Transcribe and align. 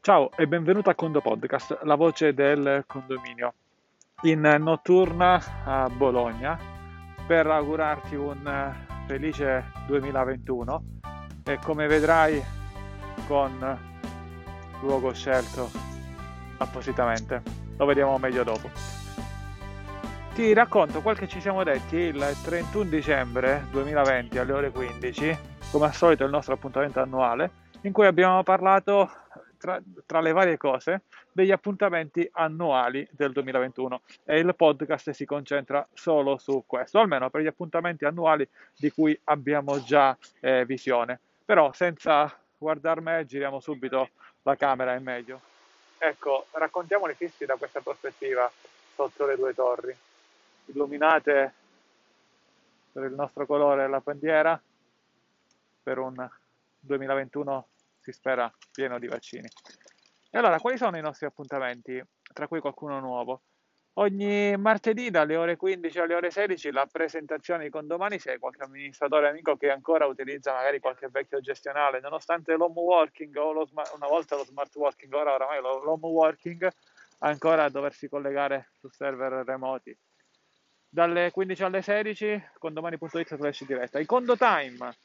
Ciao 0.00 0.30
e 0.36 0.46
benvenuto 0.46 0.88
a 0.88 0.94
Condo 0.94 1.20
Podcast, 1.20 1.80
la 1.82 1.96
voce 1.96 2.32
del 2.32 2.84
condominio, 2.86 3.52
in 4.22 4.40
notturna 4.58 5.42
a 5.64 5.90
Bologna 5.90 6.58
per 7.26 7.46
augurarti 7.46 8.14
un 8.14 8.74
felice 9.06 9.70
2021 9.86 10.82
e 11.44 11.58
come 11.62 11.86
vedrai 11.88 12.42
con 13.26 13.78
luogo 14.80 15.12
scelto 15.12 15.68
appositamente, 16.58 17.42
lo 17.76 17.84
vediamo 17.84 18.16
meglio 18.18 18.44
dopo. 18.44 18.70
Ti 20.32 20.54
racconto 20.54 21.02
quel 21.02 21.18
che 21.18 21.28
ci 21.28 21.40
siamo 21.40 21.64
detti 21.64 21.96
il 21.96 22.24
31 22.44 22.88
dicembre 22.88 23.66
2020 23.72 24.38
alle 24.38 24.52
ore 24.52 24.70
15, 24.70 25.38
come 25.70 25.86
al 25.86 25.94
solito 25.94 26.24
il 26.24 26.30
nostro 26.30 26.54
appuntamento 26.54 27.00
annuale, 27.00 27.50
in 27.82 27.92
cui 27.92 28.06
abbiamo 28.06 28.42
parlato 28.42 29.10
tra, 29.58 29.80
tra, 30.06 30.20
le 30.20 30.32
varie 30.32 30.56
cose 30.56 31.02
degli 31.32 31.50
appuntamenti 31.50 32.28
annuali 32.32 33.06
del 33.10 33.32
2021 33.32 34.00
e 34.24 34.38
il 34.38 34.54
podcast 34.54 35.10
si 35.10 35.24
concentra 35.24 35.86
solo 35.92 36.38
su 36.38 36.64
questo, 36.66 36.98
almeno 36.98 37.28
per 37.30 37.42
gli 37.42 37.46
appuntamenti 37.46 38.04
annuali 38.04 38.48
di 38.76 38.90
cui 38.90 39.18
abbiamo 39.24 39.82
già 39.82 40.16
eh, 40.40 40.64
visione. 40.64 41.18
Però 41.44 41.72
senza 41.72 42.34
guardare 42.56 43.00
me 43.00 43.24
giriamo 43.26 43.60
subito 43.60 44.10
la 44.42 44.56
camera, 44.56 44.94
è 44.94 44.98
meglio. 44.98 45.40
Ecco, 45.98 46.46
raccontiamo 46.52 47.06
le 47.06 47.14
fissi 47.14 47.44
da 47.44 47.56
questa 47.56 47.80
prospettiva 47.80 48.50
sotto 48.94 49.26
le 49.26 49.36
due 49.36 49.54
torri, 49.54 49.96
illuminate 50.66 51.52
per 52.92 53.04
il 53.04 53.14
nostro 53.14 53.46
colore 53.46 53.88
la 53.88 54.00
bandiera 54.00 54.60
per 55.82 55.98
un 55.98 56.28
2021 56.80 57.66
si 58.08 58.12
spera 58.12 58.50
pieno 58.72 58.98
di 58.98 59.06
vaccini. 59.06 59.48
E 60.30 60.38
allora, 60.38 60.58
quali 60.58 60.78
sono 60.78 60.96
i 60.96 61.02
nostri 61.02 61.26
appuntamenti, 61.26 62.02
tra 62.32 62.48
cui 62.48 62.60
qualcuno 62.60 63.00
nuovo? 63.00 63.42
Ogni 63.94 64.56
martedì 64.56 65.10
dalle 65.10 65.34
ore 65.34 65.56
15 65.56 65.98
alle 65.98 66.14
ore 66.14 66.30
16 66.30 66.70
la 66.70 66.86
presentazione 66.86 67.64
di 67.64 67.70
condomani 67.70 68.20
se 68.20 68.30
hai 68.30 68.38
qualche 68.38 68.62
amministratore 68.62 69.28
amico 69.28 69.56
che 69.56 69.70
ancora 69.70 70.06
utilizza 70.06 70.52
magari 70.52 70.78
qualche 70.78 71.08
vecchio 71.10 71.40
gestionale, 71.40 71.98
nonostante 71.98 72.54
l'home 72.54 72.80
working 72.80 73.34
o 73.36 73.52
lo 73.52 73.66
smart, 73.66 73.92
una 73.96 74.06
volta 74.06 74.36
lo 74.36 74.44
smart 74.44 74.74
working, 74.76 75.12
ora 75.12 75.34
oramai 75.34 75.60
l'home 75.60 76.06
working, 76.06 76.68
ancora 77.18 77.64
a 77.64 77.70
doversi 77.70 78.08
collegare 78.08 78.70
su 78.78 78.88
server 78.88 79.44
remoti. 79.44 79.96
Dalle 80.88 81.32
15 81.32 81.62
alle 81.64 81.82
16 81.82 82.50
condomani.it 82.58 83.34
slash 83.34 83.64
diretta. 83.64 83.98
I 83.98 84.06
condo 84.06 84.36
time 84.36 84.96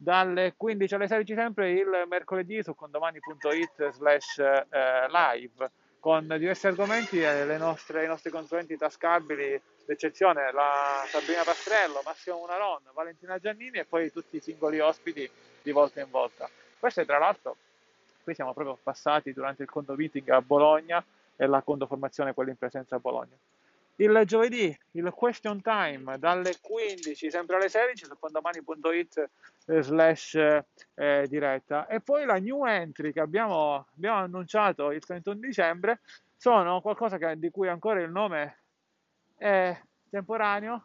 dalle 0.00 0.54
15 0.56 0.94
alle 0.94 1.08
16 1.08 1.34
sempre 1.34 1.72
il 1.72 2.04
mercoledì 2.08 2.62
su 2.62 2.74
condomani.it 2.74 3.90
slash 3.90 4.38
eh, 4.38 5.06
live 5.08 5.70
con 5.98 6.24
diversi 6.38 6.68
argomenti 6.68 7.20
e 7.20 7.58
nostre, 7.58 8.04
i 8.04 8.06
nostri 8.06 8.30
consulenti 8.30 8.76
tascabili 8.76 9.60
d'eccezione, 9.84 10.52
la 10.52 11.02
Sabrina 11.08 11.42
Pastrello, 11.42 12.00
Massimo 12.04 12.38
Munaron, 12.38 12.82
Valentina 12.94 13.38
Giannini 13.38 13.78
e 13.78 13.84
poi 13.84 14.12
tutti 14.12 14.36
i 14.36 14.40
singoli 14.40 14.78
ospiti 14.78 15.28
di 15.60 15.72
volta 15.72 16.00
in 16.00 16.08
volta. 16.08 16.48
Queste 16.78 17.04
tra 17.04 17.18
l'altro, 17.18 17.56
qui 18.22 18.34
siamo 18.34 18.54
proprio 18.54 18.78
passati 18.80 19.32
durante 19.32 19.64
il 19.64 19.68
condo 19.68 19.96
meeting 19.96 20.28
a 20.28 20.40
Bologna 20.40 21.04
e 21.34 21.46
la 21.46 21.62
condoformazione 21.62 22.32
quella 22.32 22.50
in 22.50 22.56
presenza 22.56 22.94
a 22.94 23.00
Bologna 23.00 23.36
il 24.00 24.22
giovedì 24.24 24.76
il 24.92 25.10
question 25.10 25.60
time 25.60 26.18
dalle 26.18 26.58
15 26.60 27.30
sempre 27.30 27.56
alle 27.56 27.68
16 27.68 28.04
su 28.04 28.18
condomani.it 28.18 29.30
slash 29.80 30.34
eh, 30.34 31.26
diretta. 31.28 31.86
E 31.86 32.00
poi 32.00 32.24
la 32.24 32.38
new 32.38 32.64
entry 32.64 33.12
che 33.12 33.20
abbiamo, 33.20 33.86
abbiamo 33.94 34.18
annunciato 34.18 34.92
il 34.92 35.04
31 35.04 35.40
dicembre 35.40 36.00
sono 36.36 36.80
qualcosa 36.80 37.18
che, 37.18 37.38
di 37.38 37.50
cui 37.50 37.68
ancora 37.68 38.00
il 38.00 38.10
nome 38.10 38.62
è 39.36 39.76
temporaneo 40.08 40.84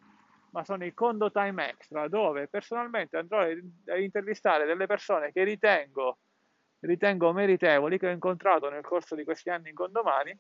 ma 0.50 0.64
sono 0.64 0.86
i 0.86 0.94
condo 0.94 1.32
time 1.32 1.70
extra 1.70 2.08
dove 2.08 2.48
personalmente 2.48 3.18
andrò 3.18 3.42
a 3.42 3.98
intervistare 3.98 4.66
delle 4.66 4.86
persone 4.86 5.32
che 5.32 5.44
ritengo, 5.44 6.18
ritengo 6.82 7.34
meritevoli 7.34 7.98
che 7.98 8.08
ho 8.08 8.12
incontrato 8.12 8.70
nel 8.70 8.84
corso 8.84 9.16
di 9.16 9.24
questi 9.24 9.50
anni 9.50 9.70
in 9.70 9.76
condomani 9.76 10.38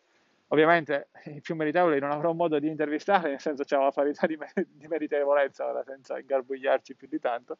Ovviamente 0.53 1.09
i 1.25 1.41
più 1.41 1.55
meritevoli 1.55 1.99
non 1.99 2.11
avrò 2.11 2.31
modo 2.31 2.59
di 2.59 2.67
intervistare, 2.67 3.29
nel 3.29 3.39
senso 3.39 3.63
c'è 3.63 3.75
una 3.75 3.89
parità 3.89 4.27
di, 4.27 4.37
mer- 4.37 4.67
di 4.69 4.87
meritevolezza, 4.87 5.65
ora 5.65 5.83
senza 5.83 6.19
ingarbugliarci 6.19 6.95
più 6.95 7.07
di 7.07 7.19
tanto, 7.19 7.57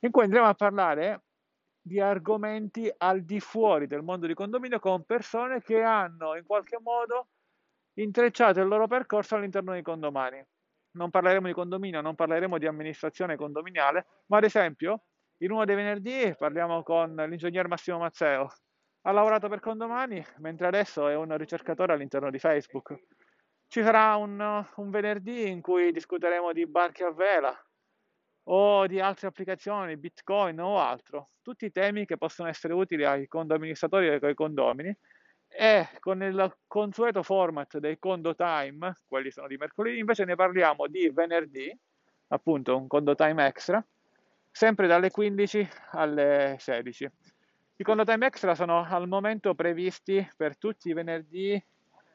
in 0.00 0.12
cui 0.12 0.22
andremo 0.22 0.46
a 0.46 0.54
parlare 0.54 1.22
di 1.82 1.98
argomenti 1.98 2.88
al 2.96 3.22
di 3.22 3.40
fuori 3.40 3.88
del 3.88 4.02
mondo 4.02 4.28
di 4.28 4.34
condominio 4.34 4.78
con 4.78 5.02
persone 5.04 5.60
che 5.62 5.82
hanno 5.82 6.36
in 6.36 6.44
qualche 6.46 6.78
modo 6.80 7.26
intrecciato 7.94 8.60
il 8.60 8.68
loro 8.68 8.86
percorso 8.86 9.34
all'interno 9.34 9.72
dei 9.72 9.82
condomani. 9.82 10.40
Non 10.92 11.10
parleremo 11.10 11.48
di 11.48 11.52
condominio, 11.52 12.00
non 12.00 12.14
parleremo 12.14 12.56
di 12.56 12.68
amministrazione 12.68 13.34
condominiale, 13.34 14.06
ma 14.26 14.36
ad 14.36 14.44
esempio 14.44 15.06
in 15.38 15.50
uno 15.50 15.64
dei 15.64 15.74
venerdì 15.74 16.32
parliamo 16.38 16.84
con 16.84 17.16
l'ingegner 17.16 17.66
Massimo 17.66 17.98
Mazzeo, 17.98 18.48
ha 19.08 19.12
lavorato 19.12 19.48
per 19.48 19.60
Condomani, 19.60 20.22
mentre 20.36 20.66
adesso 20.66 21.08
è 21.08 21.16
un 21.16 21.34
ricercatore 21.38 21.94
all'interno 21.94 22.30
di 22.30 22.38
Facebook. 22.38 22.94
Ci 23.66 23.82
sarà 23.82 24.16
un, 24.16 24.66
un 24.76 24.90
venerdì 24.90 25.48
in 25.48 25.62
cui 25.62 25.92
discuteremo 25.92 26.52
di 26.52 26.66
barche 26.66 27.04
a 27.04 27.10
vela 27.10 27.58
o 28.50 28.86
di 28.86 29.00
altre 29.00 29.28
applicazioni, 29.28 29.96
Bitcoin 29.96 30.60
o 30.60 30.78
altro, 30.78 31.30
tutti 31.40 31.70
temi 31.70 32.04
che 32.04 32.18
possono 32.18 32.50
essere 32.50 32.74
utili 32.74 33.06
ai 33.06 33.26
condoministatori 33.28 34.08
e 34.08 34.18
ai 34.20 34.34
condomini 34.34 34.94
e 35.48 35.88
con 36.00 36.22
il 36.22 36.58
consueto 36.66 37.22
format 37.22 37.78
dei 37.78 37.98
condo 37.98 38.34
time, 38.34 38.92
quelli 39.06 39.30
sono 39.30 39.46
di 39.46 39.56
mercoledì, 39.56 39.98
invece 39.98 40.26
ne 40.26 40.34
parliamo 40.34 40.86
di 40.86 41.08
venerdì, 41.08 41.74
appunto 42.28 42.76
un 42.76 42.86
condo 42.86 43.14
time 43.14 43.46
extra, 43.46 43.82
sempre 44.50 44.86
dalle 44.86 45.10
15 45.10 45.66
alle 45.92 46.56
16. 46.58 47.10
I 47.80 47.84
time 47.84 48.26
extra 48.26 48.56
sono 48.56 48.84
al 48.90 49.06
momento 49.06 49.54
previsti 49.54 50.28
per 50.36 50.56
tutti 50.56 50.88
i 50.88 50.92
venerdì 50.92 51.62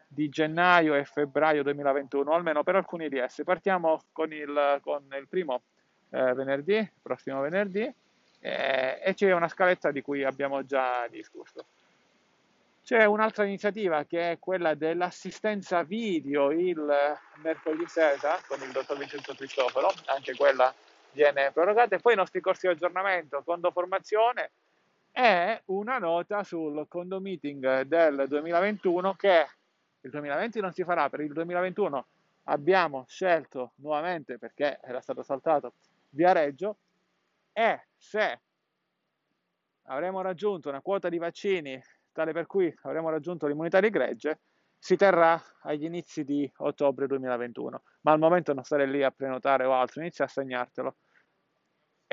di 0.05 0.27
gennaio 0.27 0.93
e 0.93 1.05
febbraio 1.05 1.63
2021, 1.63 2.33
almeno 2.33 2.63
per 2.63 2.75
alcuni 2.75 3.07
di 3.07 3.17
essi. 3.17 3.45
Partiamo 3.45 4.01
con 4.11 4.33
il, 4.33 4.79
con 4.83 5.07
il 5.17 5.25
primo 5.29 5.61
eh, 6.09 6.33
venerdì, 6.33 6.91
prossimo 7.01 7.39
venerdì, 7.39 7.89
eh, 8.41 8.99
e 9.01 9.13
c'è 9.13 9.31
una 9.31 9.47
scaletta 9.47 9.91
di 9.91 10.01
cui 10.01 10.25
abbiamo 10.25 10.65
già 10.65 11.07
discusso. 11.09 11.63
C'è 12.83 13.05
un'altra 13.05 13.45
iniziativa 13.45 14.03
che 14.03 14.31
è 14.31 14.39
quella 14.39 14.73
dell'assistenza 14.73 15.83
video 15.83 16.51
il 16.51 17.17
mercoledì 17.41 17.87
sera 17.87 18.37
con 18.47 18.61
il 18.61 18.71
dottor 18.71 18.97
Vincenzo 18.97 19.33
Cristoforo, 19.33 19.93
anche 20.07 20.35
quella 20.35 20.73
viene 21.13 21.51
prorogata, 21.53 21.95
e 21.95 21.99
poi 21.99 22.11
i 22.11 22.17
nostri 22.17 22.41
corsi 22.41 22.67
di 22.67 22.73
aggiornamento, 22.73 23.41
fondo 23.43 23.71
formazione, 23.71 24.51
è 25.13 25.61
una 25.65 25.99
nota 25.99 26.43
sul 26.43 26.87
condo 26.87 27.19
meeting 27.19 27.83
del 27.83 28.25
2021 28.27 29.13
che 29.13 29.45
il 30.01 30.09
2020 30.09 30.59
non 30.59 30.73
si 30.73 30.83
farà, 30.83 31.07
per 31.09 31.19
il 31.21 31.31
2021 31.31 32.07
abbiamo 32.45 33.05
scelto 33.07 33.73
nuovamente 33.75 34.39
perché 34.39 34.79
era 34.81 34.99
stato 35.01 35.21
saltato 35.21 35.75
via 36.09 36.31
Reggio 36.31 36.77
e 37.53 37.85
se 37.95 38.41
avremo 39.83 40.21
raggiunto 40.21 40.69
una 40.69 40.81
quota 40.81 41.09
di 41.09 41.19
vaccini 41.19 41.79
tale 42.11 42.31
per 42.31 42.47
cui 42.47 42.73
avremo 42.81 43.09
raggiunto 43.09 43.45
l'immunità 43.45 43.79
di 43.79 43.89
gregge, 43.91 44.39
si 44.79 44.95
terrà 44.95 45.41
agli 45.61 45.83
inizi 45.83 46.23
di 46.23 46.51
ottobre 46.57 47.07
2021. 47.07 47.81
Ma 48.01 48.11
al 48.11 48.19
momento 48.19 48.53
non 48.53 48.63
stare 48.63 48.85
lì 48.85 49.03
a 49.03 49.11
prenotare 49.11 49.65
o 49.65 49.73
altro, 49.73 50.01
inizia 50.01 50.25
a 50.25 50.27
segnartelo 50.27 50.95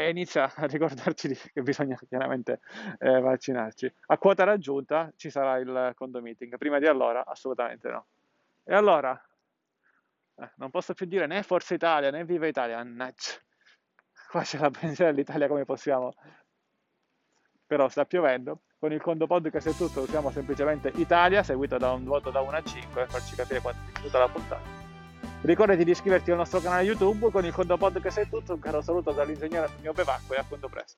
e 0.04 0.10
inizia 0.10 0.52
a 0.54 0.66
ricordarci 0.66 1.34
che 1.52 1.62
bisogna 1.62 1.98
chiaramente 2.08 2.60
eh, 2.98 3.20
vaccinarci. 3.20 3.92
A 4.06 4.18
quota 4.18 4.44
raggiunta 4.44 5.12
ci 5.16 5.30
sarà 5.30 5.56
il 5.58 5.92
condo 5.94 6.20
prima 6.58 6.78
di 6.78 6.86
allora 6.86 7.24
assolutamente 7.26 7.88
no. 7.88 8.06
E 8.64 8.74
allora, 8.74 9.20
eh, 10.36 10.50
non 10.56 10.70
posso 10.70 10.94
più 10.94 11.06
dire 11.06 11.26
né 11.26 11.42
Forza 11.42 11.74
Italia 11.74 12.10
né 12.10 12.24
Viva 12.24 12.46
Italia, 12.46 12.76
mannaggia. 12.76 13.32
Qua 14.30 14.42
c'è 14.42 14.58
la 14.58 14.70
benzina 14.70 15.10
dell'Italia 15.10 15.48
come 15.48 15.64
possiamo. 15.64 16.12
Però 17.66 17.88
sta 17.88 18.04
piovendo. 18.04 18.62
Con 18.78 18.92
il 18.92 19.02
condo 19.02 19.26
podcast 19.26 19.66
e 19.66 19.76
tutto 19.76 20.00
usiamo 20.00 20.30
semplicemente 20.30 20.90
Italia, 20.94 21.42
seguito 21.42 21.76
da 21.76 21.92
un 21.92 22.04
voto 22.04 22.30
da 22.30 22.40
1 22.40 22.50
a 22.50 22.62
5 22.62 22.88
per 22.94 23.10
farci 23.10 23.34
capire 23.34 23.60
quanto 23.60 23.80
è 23.90 24.02
tutta 24.02 24.18
la 24.18 24.28
puntata. 24.28 24.89
Ricordati 25.42 25.84
di 25.84 25.90
iscriverti 25.90 26.30
al 26.30 26.36
nostro 26.36 26.60
canale 26.60 26.82
YouTube 26.82 27.30
con 27.30 27.44
il 27.44 27.52
Condo 27.52 27.76
Podcast 27.76 28.20
è 28.20 28.28
tutto. 28.28 28.54
Un 28.54 28.60
caro 28.60 28.82
saluto 28.82 29.12
dall'ingegnere 29.12 29.70
Mio 29.80 29.92
Bevacqua 29.92 30.36
e 30.36 30.38
a 30.38 30.44
quando 30.46 30.68
presto. 30.68 30.88